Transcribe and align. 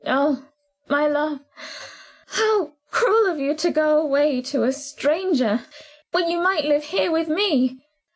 Oh, 0.03 0.47
my 0.89 1.05
love, 1.07 1.41
how 2.25 2.71
cruel 2.89 3.29
of 3.31 3.37
you 3.37 3.53
to 3.53 3.69
go 3.69 3.99
away 4.01 4.41
to 4.41 4.63
a 4.63 4.71
stranger, 4.73 5.63
when 6.09 6.27
you 6.27 6.39
might 6.39 6.65
live 6.65 6.85
here 6.85 7.11
with 7.11 7.27
me!" 7.29 7.85